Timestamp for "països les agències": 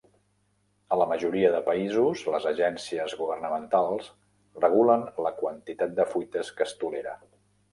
1.67-3.15